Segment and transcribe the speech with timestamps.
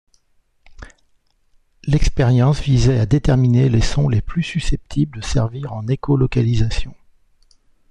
[1.83, 6.95] L'expérience visait à déterminer les sons les plus susceptibles de servir en écholocalisation.